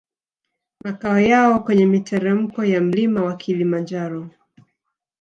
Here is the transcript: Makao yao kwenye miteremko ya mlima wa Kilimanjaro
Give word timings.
Makao 0.83 1.19
yao 1.19 1.59
kwenye 1.59 1.85
miteremko 1.85 2.65
ya 2.65 2.81
mlima 2.81 3.23
wa 3.23 3.35
Kilimanjaro 3.37 4.29